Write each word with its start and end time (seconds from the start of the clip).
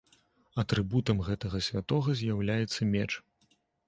Атрыбутам 0.61 1.19
гэтага 1.27 1.61
святога 1.67 2.15
з'яўляецца 2.21 2.89
меч. 2.97 3.07